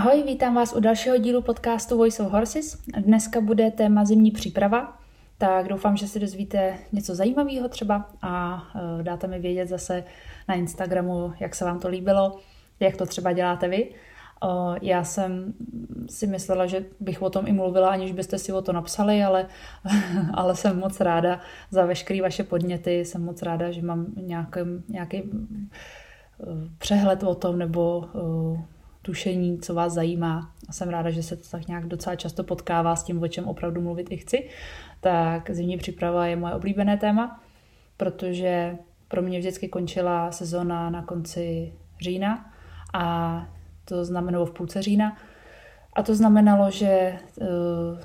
[0.00, 2.78] Ahoj, vítám vás u dalšího dílu podcastu Voice of Horses.
[3.00, 4.98] Dneska bude téma zimní příprava,
[5.38, 8.62] tak doufám, že si dozvíte něco zajímavého třeba a
[9.00, 10.04] e, dáte mi vědět zase
[10.48, 12.38] na Instagramu, jak se vám to líbilo,
[12.80, 13.88] jak to třeba děláte vy.
[14.82, 15.54] Já jsem
[16.10, 19.46] si myslela, že bych o tom i mluvila, aniž byste si o to napsali, ale,
[20.34, 21.40] ale jsem moc ráda
[21.70, 23.04] za veškeré vaše podněty.
[23.04, 25.24] Jsem moc ráda, že mám nějaký, nějaký e,
[26.78, 28.79] přehled o tom nebo e,
[29.10, 30.52] tušení, co vás zajímá.
[30.68, 33.44] A jsem ráda, že se to tak nějak docela často potkává s tím, o čem
[33.44, 34.48] opravdu mluvit i chci.
[35.00, 37.40] Tak zimní příprava je moje oblíbené téma,
[37.96, 38.76] protože
[39.08, 42.52] pro mě vždycky končila sezona na konci října
[42.94, 43.46] a
[43.84, 45.16] to znamenalo v půlce října.
[45.92, 47.46] A to znamenalo, že uh,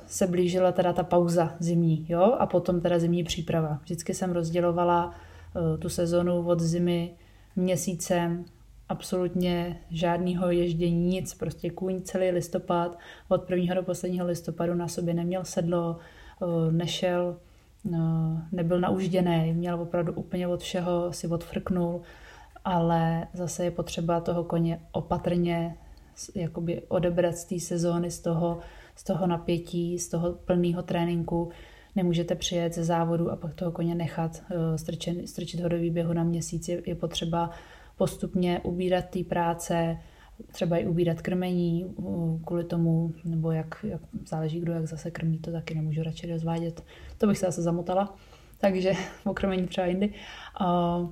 [0.07, 3.79] se blížila teda ta pauza zimní, jo, a potom teda zimní příprava.
[3.83, 7.13] Vždycky jsem rozdělovala uh, tu sezonu od zimy
[7.55, 8.45] měsícem
[8.89, 15.13] absolutně žádného ježdění, nic, prostě kůň celý listopad, od prvního do posledního listopadu na sobě
[15.13, 15.97] neměl sedlo,
[16.41, 17.37] eh, nešel,
[17.93, 17.97] eh,
[18.51, 22.01] nebyl naužděný, měl opravdu úplně od všeho, si odfrknul,
[22.65, 25.77] ale zase je potřeba toho koně opatrně
[26.35, 28.59] jakoby odebrat z té sezóny, z toho,
[28.95, 31.49] z toho napětí, z toho plného tréninku.
[31.95, 36.13] Nemůžete přijet ze závodu a pak toho koně nechat eh, strčen, strčit ho do výběhu
[36.13, 36.67] na měsíc.
[36.67, 37.49] Je, je potřeba
[37.97, 39.97] postupně ubírat té práce,
[40.51, 41.95] třeba i ubírat krmení
[42.45, 46.83] kvůli tomu, nebo jak, jak záleží, kdo jak zase krmí, to taky nemůžu radši rozvádět.
[47.17, 48.15] To bych se zase zamotala,
[48.57, 48.93] takže
[49.25, 50.13] o krmení třeba jindy.
[50.61, 51.09] Uh,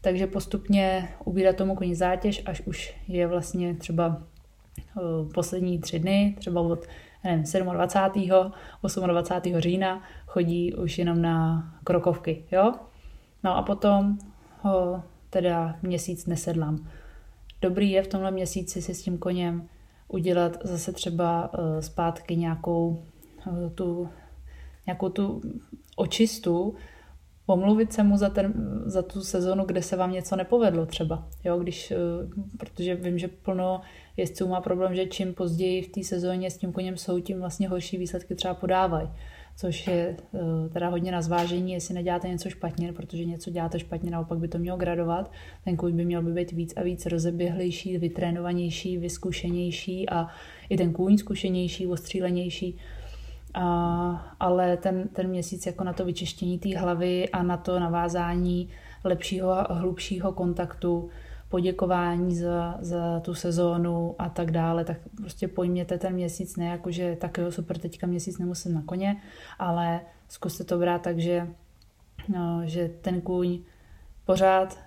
[0.00, 6.36] takže postupně ubírat tomu koni zátěž, až už je vlastně třeba uh, poslední tři dny,
[6.38, 6.86] třeba od
[7.24, 8.52] nevím, 27.
[9.06, 9.58] 28.
[9.58, 12.72] října chodí už jenom na krokovky, jo?
[13.44, 14.18] No a potom
[14.62, 16.88] ho teda měsíc nesedlám.
[17.62, 19.68] Dobrý je v tomhle měsíci si s tím koněm
[20.08, 23.04] udělat zase třeba uh, zpátky nějakou
[23.46, 24.08] uh, tu,
[24.86, 25.40] nějakou tu
[25.96, 26.74] očistu,
[27.46, 28.52] pomluvit se mu za, ten,
[28.86, 31.28] za tu sezonu, kde se vám něco nepovedlo třeba.
[31.44, 33.80] Jo, když, uh, protože vím, že plno
[34.16, 37.68] jezdců má problém, že čím později v té sezóně s tím koněm jsou, tím vlastně
[37.68, 39.10] horší výsledky třeba podávají
[39.58, 44.10] což je eh, teda hodně na zvážení, jestli neděláte něco špatně, protože něco děláte špatně,
[44.10, 45.32] naopak by to mělo gradovat.
[45.64, 50.26] Ten kůň by měl by být víc a víc rozeběhlejší, vytrénovanější, vyskušenější a
[50.68, 52.76] i ten kůň zkušenější, ostřílenější.
[53.54, 58.68] A, ale ten, ten měsíc jako na to vyčištění té hlavy a na to navázání
[59.04, 61.10] lepšího a hlubšího kontaktu
[61.48, 66.90] poděkování za, za tu sezónu a tak dále, tak prostě pojměte ten měsíc ne jako,
[66.90, 69.22] že tak jo, super, teďka měsíc nemusím na koně,
[69.58, 71.48] ale zkuste to brát tak, že,
[72.28, 73.58] no, že ten kůň
[74.24, 74.78] pořád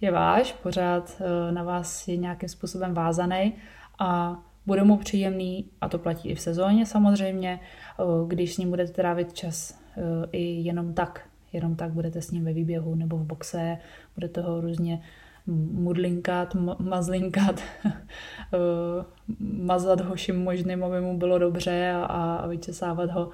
[0.00, 3.54] je váš, pořád uh, na vás je nějakým způsobem vázaný
[3.98, 7.60] a bude mu příjemný, a to platí i v sezóně samozřejmě,
[7.98, 12.30] uh, když s ním budete trávit čas uh, i jenom tak, jenom tak budete s
[12.30, 13.78] ním ve výběhu nebo v boxe,
[14.14, 15.02] budete ho různě
[15.50, 19.04] mudlinkat, mazlinkat, eh,
[19.40, 23.30] mazat ho vším možným, aby mu bylo dobře a, a vyčesávat ho.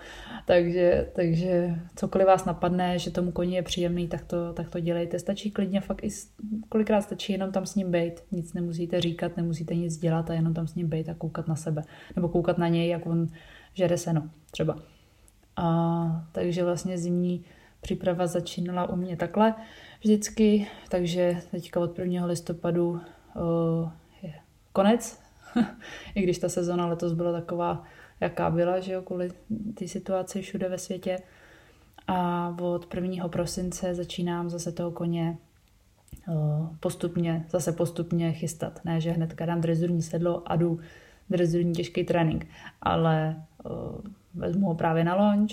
[0.47, 5.19] Takže, takže cokoliv vás napadne, že tomu koni je příjemný, tak to, tak to dělejte.
[5.19, 6.09] Stačí klidně fakt i
[6.69, 8.13] kolikrát stačí jenom tam s ním být.
[8.31, 11.57] Nic nemusíte říkat, nemusíte nic dělat a jenom tam s ním být a koukat na
[11.57, 11.83] sebe.
[12.17, 13.27] Nebo koukat na něj, jak on
[13.75, 14.77] žere seno třeba.
[15.57, 17.45] A, takže vlastně zimní
[17.81, 19.55] příprava začínala u mě takhle
[20.07, 22.27] vždycky, takže teďka od 1.
[22.27, 23.91] listopadu uh,
[24.23, 24.35] je
[24.73, 25.21] konec,
[26.15, 27.83] i když ta sezona letos byla taková,
[28.21, 29.31] jaká byla, že jo, kvůli
[29.75, 31.19] té situaci všude ve světě.
[32.07, 33.29] A od 1.
[33.29, 35.39] prosince začínám zase toho koně
[36.29, 38.81] uh, postupně, zase postupně chystat.
[38.85, 40.81] Ne, že hned dám drezurní sedlo a jdu
[41.31, 42.47] drezurní těžký trénink,
[42.83, 43.73] ale uh,
[44.35, 45.53] vezmu ho právě na launch,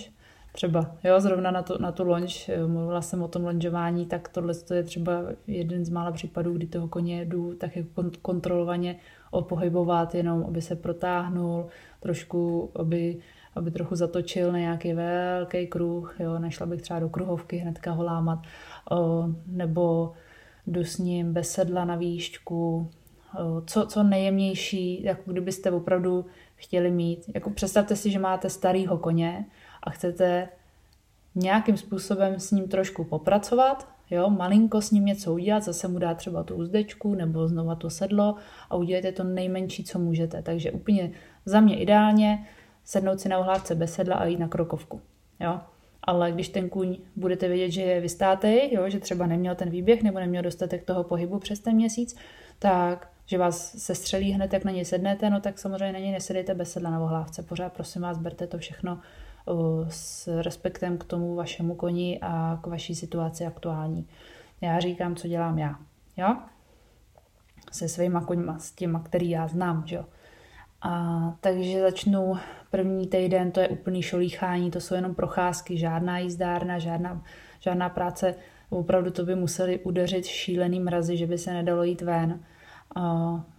[0.56, 4.30] Třeba, jo, zrovna na, to, na tu lonž, eh, mluvila jsem o tom lonžování, tak
[4.30, 8.96] tohle je třeba jeden z mála případů, kdy toho koně jdu tak jako kontrolovaně
[9.31, 11.66] opohybovat, jenom aby se protáhnul,
[12.00, 13.18] trošku, aby,
[13.56, 18.04] aby trochu zatočil na nějaký velký kruh, jo, nešla bych třeba do kruhovky hnedka ho
[18.04, 18.39] lámat,
[18.92, 20.13] o, nebo
[20.68, 22.89] jdu s ním bez sedla na výšťku,
[23.39, 26.25] o, co, co nejjemnější, jako kdybyste opravdu
[26.56, 27.30] chtěli mít.
[27.33, 29.45] Jako představte si, že máte starýho koně,
[29.83, 30.50] a chcete
[31.35, 36.18] nějakým způsobem s ním trošku popracovat, jo, malinko s ním něco udělat, zase mu dát
[36.18, 38.35] třeba tu uzdečku nebo znova to sedlo
[38.69, 40.41] a udělejte to nejmenší, co můžete.
[40.41, 41.12] Takže úplně
[41.45, 42.47] za mě ideálně
[42.83, 45.01] sednout si na ohlávce bez sedla a jít na krokovku.
[45.39, 45.59] Jo?
[46.03, 50.03] Ale když ten kůň budete vědět, že je vystátej, jo, že třeba neměl ten výběh
[50.03, 52.15] nebo neměl dostatek toho pohybu přes ten měsíc,
[52.59, 56.12] tak že vás se střelí hned, jak na ně sednete, no tak samozřejmě na ně
[56.12, 57.44] nesedejte bez sedla na vohlávce.
[57.44, 59.00] Pořád prosím vás, berte to všechno
[59.90, 64.07] s respektem k tomu vašemu koni a k vaší situaci aktuální.
[64.62, 65.80] Já říkám, co dělám já.
[66.18, 66.38] Jo?
[67.72, 70.06] Se svýma koňma, s těma, který já znám, jo.
[70.81, 72.34] A, takže začnu
[72.72, 77.24] první týden, to je úplný šolíchání, to jsou jenom procházky, žádná jízdárna, žádná,
[77.60, 78.36] žádná práce.
[78.69, 82.39] Opravdu to by museli udeřit šílený mrazy, že by se nedalo jít ven.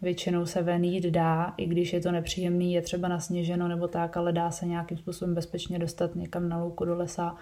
[0.03, 4.17] Většinou se ven jít dá, i když je to nepříjemný, je třeba nasněženo nebo tak,
[4.17, 7.37] ale dá se nějakým způsobem bezpečně dostat někam na louku do lesa.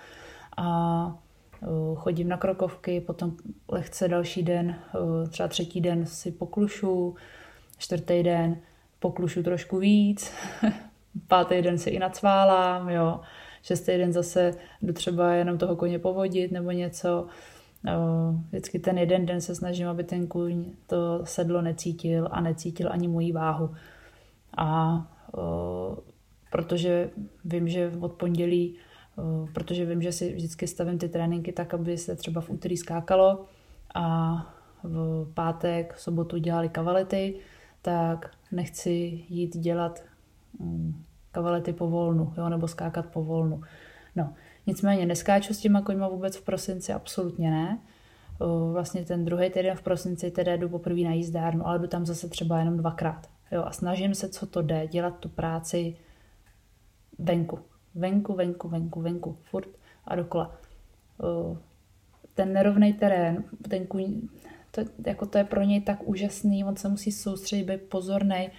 [0.57, 1.19] A
[1.95, 3.37] chodím na krokovky, potom
[3.69, 4.75] lehce další den,
[5.29, 7.17] třeba třetí den si poklušu,
[7.79, 8.57] čtvrtý den
[8.99, 10.33] poklušu trošku víc,
[11.29, 13.21] pátý den si i nacválám, jo,
[13.63, 17.27] šestý den zase jdu třeba jenom toho koně povodit nebo něco.
[18.49, 23.09] Vždycky ten jeden den se snažím, aby ten kůň to sedlo necítil a necítil ani
[23.09, 23.71] moji váhu.
[24.57, 24.99] A
[26.51, 27.11] protože
[27.45, 28.77] vím, že od pondělí,
[29.55, 33.45] protože vím, že si vždycky stavím ty tréninky tak, aby se třeba v úterý skákalo
[33.95, 34.37] a
[34.83, 37.35] v pátek, v sobotu dělali kavalety,
[37.83, 40.03] tak nechci jít dělat
[40.59, 41.03] mm,
[41.33, 43.61] kavalety po volnu, jo, nebo skákat po volnu.
[44.17, 44.35] No,
[44.67, 47.79] nicméně neskáču s těma koňma vůbec v prosinci, absolutně ne.
[48.73, 52.29] Vlastně ten druhý týden v prosinci teda jdu poprvé na jízdárnu, ale jdu tam zase
[52.29, 53.31] třeba jenom dvakrát.
[53.53, 55.97] Jo, a snažím se, co to jde, dělat tu práci
[57.19, 57.59] venku.
[57.95, 59.69] Venku, venku, venku, venku, furt
[60.05, 60.55] a dokola.
[62.35, 64.21] Ten nerovný terén, ten kůň,
[64.71, 68.51] to, jako to je pro něj tak úžasný, on se musí soustředit, být pozorný,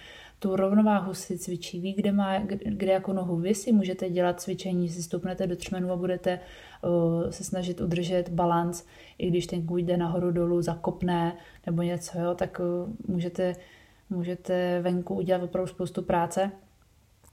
[0.44, 3.36] tu rovnováhu si cvičí, ví, kde, má, kde, jako nohu.
[3.36, 6.40] Vy si můžete dělat cvičení, si stoupnete do třmenu a budete
[6.82, 8.84] uh, se snažit udržet balans,
[9.18, 11.36] i když ten kůň jde nahoru dolů, zakopne
[11.66, 13.52] nebo něco, jo, tak uh, můžete,
[14.10, 16.50] můžete venku udělat opravdu spoustu práce.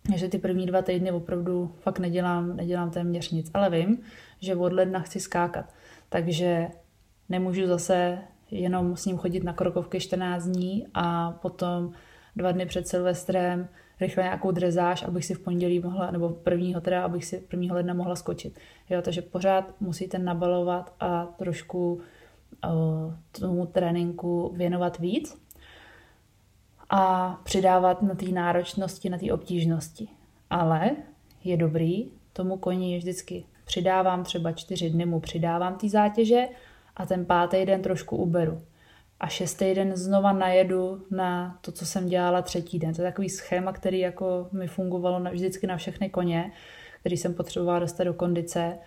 [0.08, 4.00] Takže ty první dva týdny opravdu fakt nedělám, nedělám téměř nic, ale vím,
[4.40, 5.74] že od ledna chci skákat,
[6.10, 6.68] takže
[7.30, 8.18] nemůžu zase
[8.52, 11.94] jenom s ním chodit na krokovky 14 dní a potom
[12.36, 13.68] dva dny před Silvestrem
[14.00, 17.94] rychle nějakou drezáž, abych si v pondělí mohla, nebo prvního teda, abych si prvního ledna
[17.94, 18.60] mohla skočit.
[18.90, 25.42] Jo, takže pořád musíte nabalovat a trošku uh, tomu tréninku věnovat víc
[26.90, 30.08] a přidávat na té náročnosti, na té obtížnosti.
[30.50, 30.92] Ale
[31.44, 36.48] je dobrý, tomu koni vždycky přidávám třeba čtyři dny mu přidávám ty zátěže
[36.96, 38.62] a ten pátý den trošku uberu.
[39.22, 42.94] A šestý den znova najedu na to, co jsem dělala třetí den.
[42.94, 46.52] To je takový schéma, který jako mi fungovalo na, vždycky na všechny koně,
[47.00, 48.78] který jsem potřebovala dostat do kondice.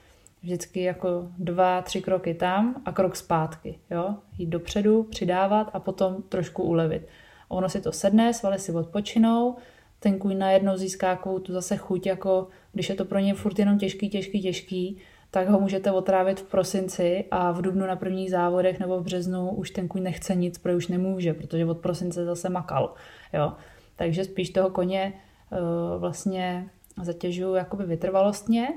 [0.42, 3.78] Vždycky jako dva, tři kroky tam a krok zpátky.
[3.90, 4.14] Jo?
[4.38, 7.08] Jít dopředu, přidávat a potom trošku ulevit.
[7.50, 9.56] A ono si to sedne, svaly si odpočinou,
[10.00, 13.78] ten kůň najednou získá tu zase chuť, jako když je to pro ně furt jenom
[13.78, 14.98] těžký, těžký, těžký,
[15.34, 19.50] tak ho můžete otrávit v prosinci a v dubnu na prvních závodech nebo v březnu
[19.50, 22.94] už ten kůň nechce nic, protože už nemůže, protože od prosince zase makal.
[23.32, 23.52] Jo.
[23.96, 25.58] Takže spíš toho koně uh,
[26.00, 26.70] vlastně
[27.02, 28.68] zatěžuju jakoby vytrvalostně,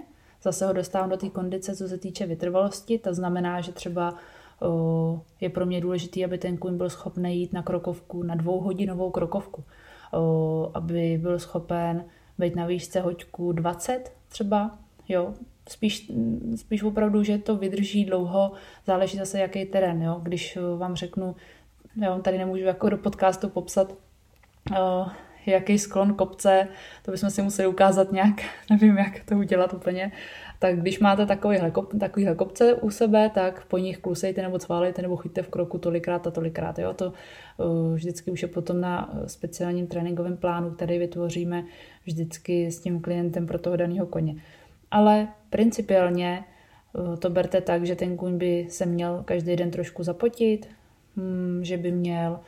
[0.43, 4.13] zase ho dostávám do té kondice, co se týče vytrvalosti, to znamená, že třeba
[4.61, 9.11] uh, je pro mě důležité, aby ten kůň byl schopný jít na krokovku, na dvouhodinovou
[9.11, 9.63] krokovku,
[10.13, 12.05] uh, aby byl schopen
[12.37, 14.77] být na výšce hoďku 20 třeba,
[15.09, 15.33] jo,
[15.69, 16.11] spíš,
[16.55, 18.51] spíš opravdu, že to vydrží dlouho,
[18.85, 20.19] záleží zase jaký terén, jo?
[20.23, 21.35] když vám řeknu,
[22.01, 23.93] já vám tady nemůžu jako do podcastu popsat,
[24.71, 25.09] uh,
[25.45, 26.67] jaký sklon kopce,
[27.05, 30.11] to bychom si museli ukázat nějak, nevím, jak to udělat úplně,
[30.59, 35.01] tak když máte takovýhle, kop, takovýhle kopce u sebe, tak po nich klusejte nebo cválejte
[35.01, 36.79] nebo chyťte v kroku tolikrát a tolikrát.
[36.79, 36.93] Jo?
[36.93, 37.13] To
[37.57, 41.63] uh, vždycky už je potom na speciálním tréninkovém plánu, který vytvoříme
[42.05, 44.35] vždycky s tím klientem pro toho daného koně
[44.91, 50.03] ale principiálně eh, to berte tak, že ten kůň by se měl každý den trošku
[50.03, 50.69] zapotit,
[51.15, 52.39] hm, že by měl,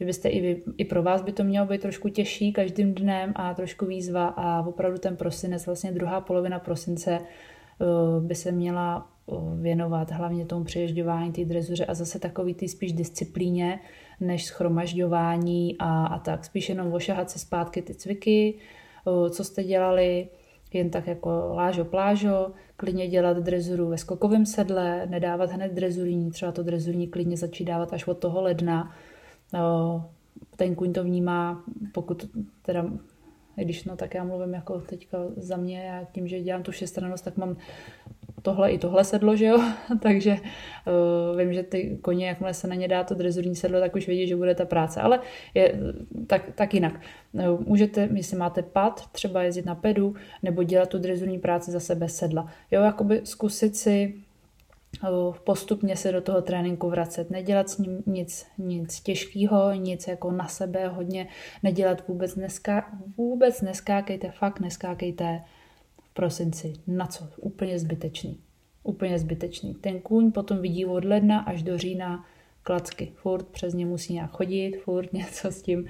[0.00, 3.32] že byste i, vy, i pro vás by to mělo být trošku těžší každým dnem
[3.36, 9.08] a trošku výzva a opravdu ten prosinec, vlastně druhá polovina prosince eh, by se měla
[9.28, 13.80] eh, věnovat hlavně tomu přeježďování té drezuře a zase takový ty spíš disciplíně,
[14.20, 16.44] než schromažďování a, a tak.
[16.44, 18.54] Spíš jenom ošahat se zpátky ty cviky,
[19.30, 20.28] co jste dělali,
[20.74, 26.52] jen tak jako lážo plážo, klidně dělat drezuru ve skokovém sedle, nedávat hned drezurní, třeba
[26.52, 28.96] to drezurní klidně začít dávat až od toho ledna.
[29.52, 30.10] No,
[30.56, 32.30] ten kuň to vnímá, pokud
[32.62, 32.86] teda
[33.56, 37.24] když no, tak já mluvím jako teďka za mě, já tím, že dělám tu všestrannost,
[37.24, 37.56] tak mám
[38.44, 39.62] tohle i tohle sedlo, že jo,
[40.00, 43.96] takže uh, vím, že ty koně, jakmile se na ně dá to drezurní sedlo, tak
[43.96, 45.20] už vědí, že bude ta práce, ale
[45.54, 45.74] je
[46.26, 47.00] tak, tak jinak.
[47.32, 51.80] Uh, můžete, jestli máte pad, třeba jezdit na pedu, nebo dělat tu drezurní práci za
[51.80, 52.46] sebe sedla.
[52.70, 54.14] Jo, jakoby zkusit si
[55.44, 60.48] postupně se do toho tréninku vracet, nedělat s ním nic, nic těžkého, nic jako na
[60.48, 61.28] sebe hodně,
[61.62, 62.08] nedělat.
[62.08, 65.40] Vůbec, neská, vůbec neskákejte, fakt neskákejte
[66.14, 68.38] prosinci, na co, úplně zbytečný,
[68.82, 69.74] úplně zbytečný.
[69.74, 72.24] Ten kůň potom vidí od ledna až do října
[72.62, 75.86] klacky, furt přes ně musí nějak chodit, furt něco s tím,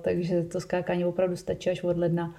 [0.00, 2.34] takže to skákání opravdu stačí až od ledna.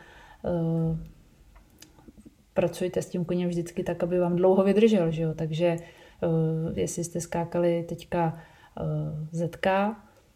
[2.54, 5.34] Pracujte s tím koněm vždycky tak, aby vám dlouho vydržel, že jo?
[5.34, 5.76] takže
[6.22, 8.40] uh, jestli jste skákali teďka
[9.32, 9.68] ZK,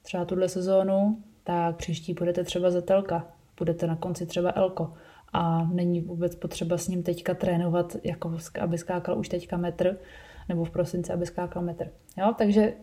[0.02, 4.94] třeba tuhle sezónu, tak příští budete třeba zetelka, budete na konci třeba Elko
[5.34, 9.98] a není vůbec potřeba s ním teďka trénovat, jako aby skákal už teďka metr,
[10.50, 11.92] nebo v prosinci, aby skákal metr.
[12.18, 12.34] Jo?
[12.38, 12.74] Takže,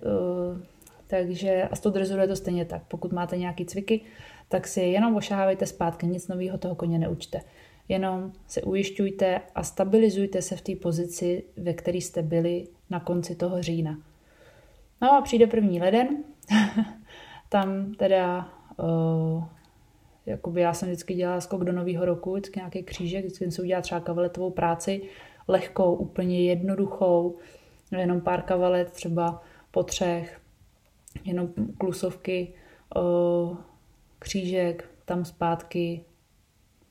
[0.53, 0.61] uh,
[1.07, 2.83] takže a s tou drezurou je to stejně tak.
[2.89, 4.01] Pokud máte nějaký cviky,
[4.49, 7.41] tak si jenom ošahávejte zpátky, nic nového toho koně neučte.
[7.89, 13.35] Jenom se ujišťujte a stabilizujte se v té pozici, ve které jste byli na konci
[13.35, 13.99] toho října.
[15.03, 16.09] No a přijde první leden,
[17.49, 19.45] tam teda uh,
[20.29, 23.63] jakoby já jsem vždycky dělala skok do nového roku, vždycky nějaký křížek, vždycky jsem si
[23.63, 25.03] udělala třeba kavaletovou práci,
[25.49, 27.37] lehkou, úplně jednoduchou,
[27.99, 30.41] jenom pár kavalet, třeba po třech,
[31.25, 32.55] jenom klusovky,
[34.19, 36.05] křížek, tam zpátky,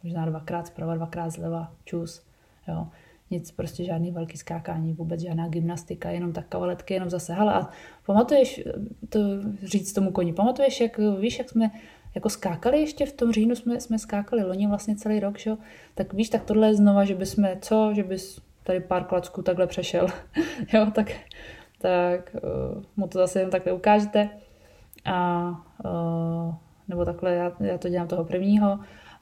[0.03, 2.21] možná dvakrát zprava, dvakrát zleva, čus,
[2.67, 2.87] jo.
[3.31, 7.33] Nic, prostě žádný velký skákání, vůbec žádná gymnastika, jenom tak kavaletky, jenom zase.
[7.33, 7.69] Hele, a
[8.05, 8.63] pamatuješ,
[9.09, 9.19] to
[9.63, 11.71] říct tomu koni, pamatuješ, jak, víš, jak jsme
[12.15, 15.51] jako skákali ještě v tom říjnu, jsme, jsme skákali loni vlastně celý rok, že?
[15.95, 19.67] tak víš, tak tohle je znova, že bychom, co, že bys tady pár klacků takhle
[19.67, 20.07] přešel,
[20.73, 21.11] jo, tak,
[21.81, 24.29] tak uh, mu to zase jen takhle ukážete
[25.05, 25.49] a
[25.85, 26.55] uh,
[26.87, 28.79] nebo takhle, já, já to dělám toho prvního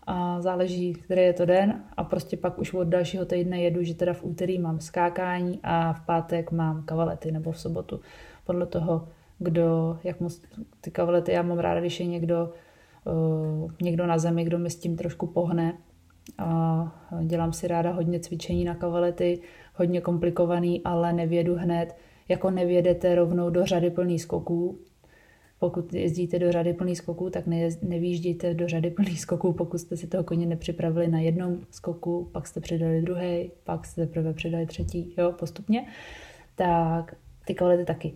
[0.08, 3.96] a záleží, který je to den a prostě pak už od dalšího týdne jedu, že
[3.96, 8.00] teda v úterý mám skákání a v pátek mám kavalety nebo v sobotu.
[8.46, 9.08] Podle toho,
[9.40, 10.42] kdo, jak moc,
[10.82, 12.54] ty kavalety, já mám ráda, když je někdo,
[13.82, 15.78] někdo na zemi, kdo mi s tím trošku pohne
[16.38, 19.42] a dělám si ráda hodně cvičení na kavalety,
[19.74, 21.96] hodně komplikovaný, ale nevědu hned,
[22.28, 24.80] jako nevědete rovnou do řady plný skoků,
[25.60, 29.98] pokud jezdíte do řady plný skoků, tak ne, nevýjíždějte do řady plný skoků, pokud jste
[29.98, 34.66] si toho koně nepřipravili na jednom skoku, pak jste přidali druhý, pak jste teprve přidali
[34.66, 35.86] třetí, jo, postupně.
[36.56, 38.14] Tak ty kvality taky.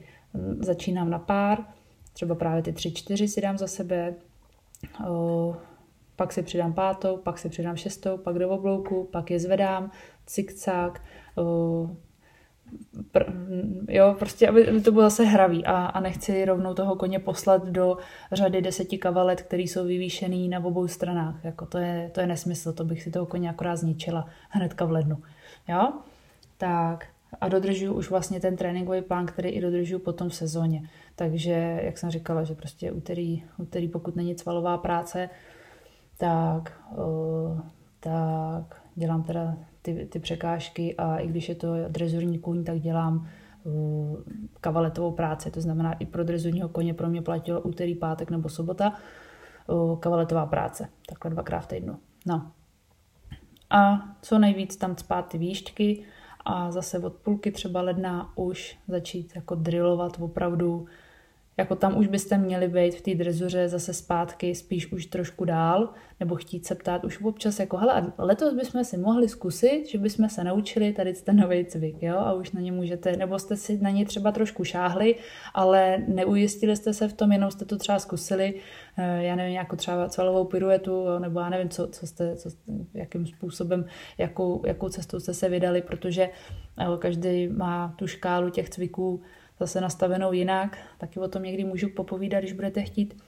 [0.59, 1.57] Začínám na pár,
[2.13, 4.15] třeba právě ty tři, čtyři si dám za sebe,
[6.15, 9.91] pak si přidám pátou, pak si přidám šestou, pak do oblouku, pak je zvedám,
[10.25, 11.01] cikcák,
[13.11, 13.33] pr-
[13.87, 17.97] jo, prostě, aby, to bylo zase hravý a, a nechci rovnou toho koně poslat do
[18.31, 21.35] řady deseti kavalet, který jsou vyvýšený na obou stranách.
[21.43, 24.91] Jako to, je, to je nesmysl, to bych si toho koně akorát zničila hnedka v
[24.91, 25.17] lednu.
[25.67, 25.93] Jo?
[26.57, 27.07] Tak
[27.41, 30.89] a dodržuju už vlastně ten tréninkový plán, který i dodržuju potom v sezóně.
[31.15, 35.29] Takže, jak jsem říkala, že prostě úterý, úterý pokud není cvalová práce,
[36.17, 36.81] tak,
[37.99, 43.29] tak dělám teda ty, ty překážky a i když je to drezurní kůň, tak dělám
[43.63, 44.17] uh,
[44.61, 48.93] kavaletovou práci, to znamená i pro drezurního koně pro mě platilo úterý, pátek nebo sobota
[49.67, 51.97] uh, kavaletová práce, takhle dvakrát v týdnu.
[52.25, 52.51] No.
[53.69, 56.03] A co nejvíc tam spát ty výšťky
[56.49, 60.85] a zase od půlky třeba ledna už začít jako drillovat opravdu
[61.59, 65.89] jako tam už byste měli být v té drezuře zase zpátky, spíš už trošku dál,
[66.19, 70.29] nebo chtít se ptát už občas jako, hele, letos bychom si mohli zkusit, že bychom
[70.29, 73.77] se naučili tady ten nový cvik, jo, a už na ně můžete, nebo jste si
[73.77, 75.15] na ně třeba trošku šáhli,
[75.53, 78.53] ale neujistili jste se v tom, jenom jste to třeba zkusili,
[78.97, 82.49] eh, já nevím, jako třeba celovou piruetu, nebo já nevím, co, co jste, co,
[82.93, 83.85] jakým způsobem,
[84.17, 86.29] jakou, jakou cestou jste se vydali, protože
[86.79, 89.21] eh, každý má tu škálu těch cviků,
[89.59, 90.77] zase nastavenou jinak.
[90.97, 93.23] Taky o tom někdy můžu popovídat, když budete chtít,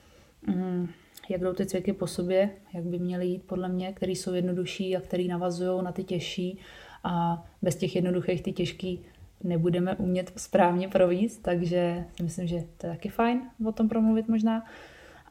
[0.46, 0.88] mm,
[1.28, 4.96] jak jdou ty cviky po sobě, jak by měly jít podle mě, které jsou jednodušší
[4.96, 6.58] a které navazují na ty těžší
[7.04, 9.00] a bez těch jednoduchých ty těžký
[9.44, 14.28] nebudeme umět správně províst, takže si myslím, že to je taky fajn o tom promluvit
[14.28, 14.64] možná.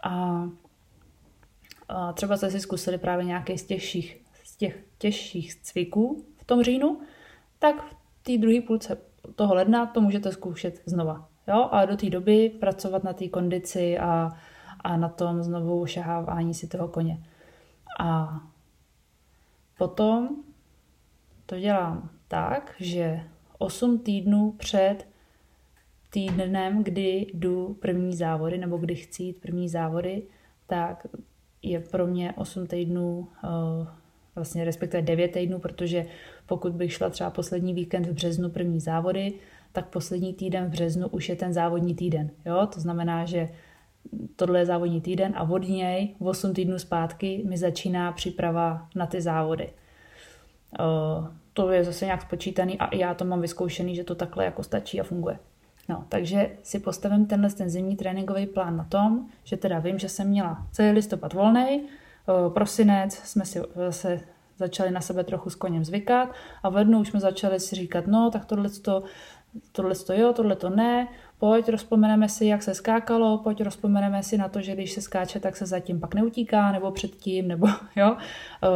[0.03, 0.43] A,
[1.89, 6.63] a třeba jste si zkusili právě nějaký z, těžších, z těch těžších cviků v tom
[6.63, 7.01] říjnu,
[7.59, 8.97] tak v té druhé půlce
[9.35, 11.29] toho ledna to můžete zkoušet znova.
[11.47, 11.69] Jo?
[11.71, 14.31] A do té doby pracovat na té kondici a,
[14.81, 17.23] a na tom znovu šahávání si toho koně.
[17.99, 18.39] A
[19.77, 20.29] potom
[21.45, 23.23] to dělám tak, že
[23.57, 25.07] 8 týdnů před
[26.09, 30.23] týdnem, kdy jdu první závody, nebo kdy chci jít první závody,
[30.67, 31.07] tak
[31.61, 33.47] je pro mě 8 týdnů, eh,
[34.35, 36.05] vlastně respektive 9 týdnů, protože
[36.45, 39.33] pokud bych šla třeba poslední víkend v březnu první závody,
[39.71, 42.29] tak poslední týden v březnu už je ten závodní týden.
[42.45, 42.67] Jo?
[42.73, 43.49] To znamená, že
[44.35, 49.21] tohle je závodní týden a od něj 8 týdnů zpátky mi začíná příprava na ty
[49.21, 49.69] závody.
[51.53, 55.01] To je zase nějak spočítaný a já to mám vyzkoušený, že to takhle jako stačí
[55.01, 55.39] a funguje.
[55.89, 60.09] No, takže si postavím tenhle ten zimní tréninkový plán na tom, že teda vím, že
[60.09, 61.81] jsem měla celý listopad volný,
[62.53, 64.19] prosinec jsme si zase
[64.57, 66.29] začali na sebe trochu s koněm zvykat
[66.63, 69.03] a v lednu už jsme začali si říkat, no tak tohle to,
[69.71, 71.07] tohle to jo, tohle to ne,
[71.39, 75.39] pojď rozpomeneme si, jak se skákalo, pojď rozpomeneme si na to, že když se skáče,
[75.39, 78.17] tak se zatím pak neutíká, nebo předtím, nebo jo,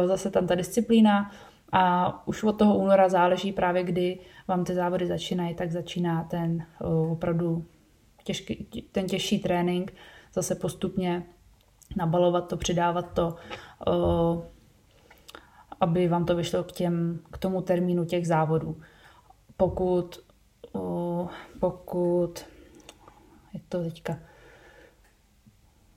[0.06, 1.30] zase tam ta disciplína.
[1.72, 1.82] A
[2.26, 6.66] už od toho února záleží právě, kdy vám ty závody začínají, tak začíná ten
[7.10, 7.64] opravdu
[8.24, 9.94] těžký, ten těžší trénink,
[10.34, 11.22] zase postupně
[11.96, 13.36] nabalovat to, přidávat to,
[15.80, 18.80] aby vám to vyšlo k, těm, k tomu termínu těch závodů.
[19.56, 20.18] Pokud,
[21.60, 22.44] pokud,
[23.54, 24.18] je to teďka,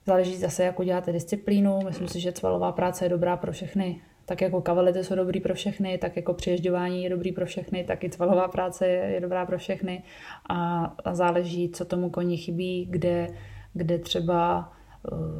[0.06, 1.78] záleží zase, jak uděláte disciplínu.
[1.84, 5.54] Myslím si, že cvalová práce je dobrá pro všechny tak jako kavalety jsou dobrý pro
[5.54, 9.46] všechny, tak jako přiježďování je dobrý pro všechny, tak i cvalová práce je, je dobrá
[9.46, 10.02] pro všechny
[10.48, 13.26] a, a záleží, co tomu koni chybí, kde,
[13.72, 14.72] kde třeba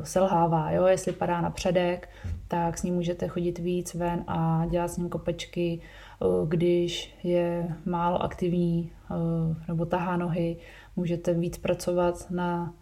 [0.03, 0.71] selhává.
[0.71, 0.87] Jo?
[0.87, 2.09] Jestli padá na předek,
[2.49, 5.81] tak s ním můžete chodit víc ven a dělat s ním kopečky.
[6.21, 10.57] Uh, když je málo aktivní uh, nebo tahá nohy,
[10.97, 12.75] můžete víc pracovat na,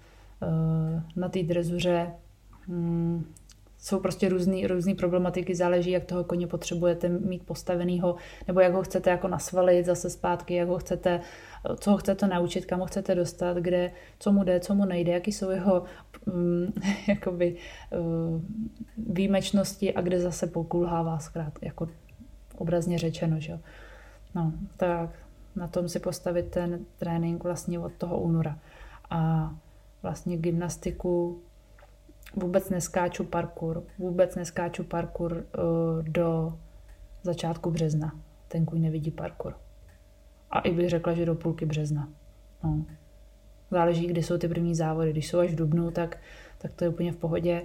[1.16, 2.10] na té drezuře.
[2.68, 3.26] Um,
[3.78, 8.16] jsou prostě různý, různý problematiky, záleží, jak toho koně potřebujete mít postavenýho,
[8.46, 11.20] nebo jak ho chcete jako nasvalit zase zpátky, jak ho chcete,
[11.76, 15.12] co ho chcete naučit, kam ho chcete dostat, kde, co mu jde, co mu nejde,
[15.12, 15.84] jaký jsou jeho
[16.26, 16.72] um,
[17.08, 17.56] jakoby,
[17.90, 18.40] uh,
[18.96, 21.88] výjimečnosti a kde zase pokulhává zkrát, jako
[22.56, 23.58] obrazně řečeno, že
[24.34, 25.10] No, tak
[25.56, 28.58] na tom si postavit ten trénink vlastně od toho února.
[29.10, 29.50] A
[30.02, 31.42] vlastně gymnastiku
[32.36, 36.58] vůbec neskáču parkour, vůbec neskáču parkour uh, do
[37.22, 38.20] začátku března.
[38.48, 39.54] Ten kůň nevidí parkour.
[40.50, 42.08] A i bych řekla, že do půlky března.
[42.64, 42.84] No.
[43.70, 45.10] Záleží, kdy jsou ty první závody.
[45.10, 46.18] Když jsou až v dubnu, tak,
[46.58, 47.62] tak to je úplně v pohodě,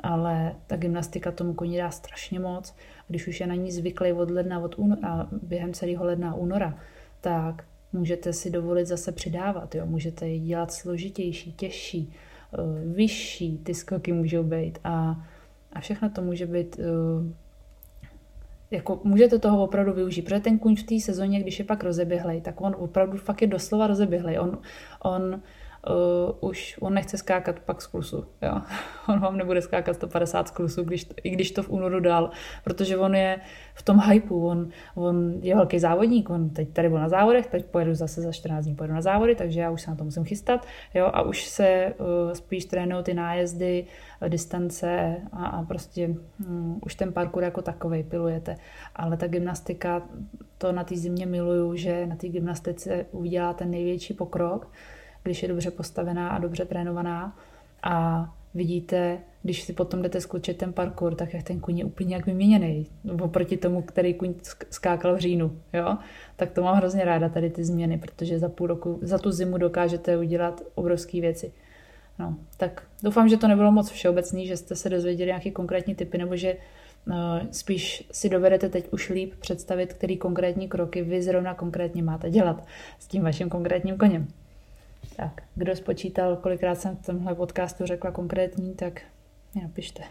[0.00, 2.74] ale ta gymnastika tomu koni dá strašně moc.
[3.08, 6.78] Když už je na ní zvyklý od ledna, od února, během celého ledna února,
[7.20, 9.74] tak můžete si dovolit zase přidávat.
[9.74, 9.86] Jo?
[9.86, 12.12] Můžete ji dělat složitější, těžší,
[12.52, 15.26] Eh, vyšší ty skoky můžou být a,
[15.72, 16.84] a všechno to může být eh,
[18.70, 22.40] jako můžete toho opravdu využít, protože ten kuň v té sezóně, když je pak rozeběhlej,
[22.40, 24.38] tak on opravdu fakt je doslova rozeběhlej.
[24.40, 24.58] On,
[25.02, 25.42] on
[25.90, 28.26] uh, už on nechce skákat pak z klusu.
[28.42, 28.60] Jo?
[29.08, 32.30] On vám nebude skákat 150 z klusu, když, i když to v únoru dal,
[32.64, 33.40] protože on je
[33.74, 37.66] v tom hypeu, on, on je velký závodník, on teď tady byl na závodech, teď
[37.66, 40.24] pojedu zase za 14 dní pojedu na závody, takže já už se na to musím
[40.24, 41.10] chystat jo?
[41.12, 43.86] a už se uh, spíš trénují ty nájezdy,
[44.22, 46.08] uh, distance a, a prostě
[46.48, 48.56] um, už ten parkour jako takovej pilujete.
[48.96, 50.02] Ale ta gymnastika,
[50.58, 54.72] to na té zimě miluju, že na té gymnastice uděláte největší pokrok,
[55.26, 57.38] když je dobře postavená a dobře trénovaná.
[57.82, 62.16] A vidíte, když si potom jdete skočit ten parkour, tak je ten kuň je úplně
[62.16, 62.86] jak vyměněný.
[63.22, 64.34] Oproti tomu, který kuň
[64.70, 65.58] skákal v říjnu.
[65.72, 65.96] Jo?
[66.36, 69.58] Tak to mám hrozně ráda, tady ty změny, protože za půl roku, za tu zimu
[69.58, 71.52] dokážete udělat obrovské věci.
[72.18, 76.18] No, tak doufám, že to nebylo moc všeobecný, že jste se dozvěděli nějaké konkrétní typy,
[76.18, 76.56] nebo že
[77.06, 77.14] uh,
[77.50, 82.66] spíš si dovedete teď už líp představit, který konkrétní kroky vy zrovna konkrétně máte dělat
[82.98, 84.28] s tím vaším konkrétním koněm.
[85.16, 89.00] Tak, kdo spočítal, kolikrát jsem v tomhle podcastu řekla konkrétní, tak
[89.54, 90.02] mě napište.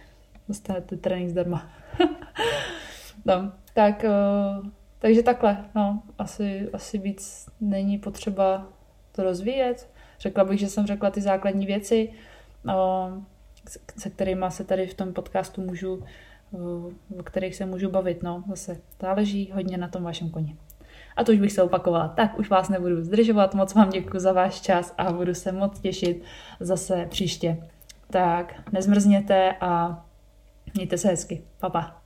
[0.47, 1.69] Dostanete trénink zdarma.
[3.25, 4.67] no, tak, uh,
[4.99, 8.67] takže takhle, no, asi, asi víc není potřeba
[9.11, 9.89] to rozvíjet.
[10.19, 12.13] Řekla bych, že jsem řekla ty základní věci,
[12.63, 13.23] uh,
[13.97, 16.03] se kterými se tady v tom podcastu můžu,
[16.51, 18.23] uh, o kterých se můžu bavit.
[18.23, 20.57] No, zase záleží hodně na tom vašem koni.
[21.15, 22.08] A to už bych se opakovala.
[22.08, 25.80] Tak už vás nebudu zdržovat, moc vám děkuji za váš čas a budu se moc
[25.80, 26.23] těšit
[26.60, 27.58] zase příště.
[28.10, 30.04] Tak nezmrzněte a
[30.73, 31.43] mějte se hezky.
[31.60, 32.04] Pa, pa.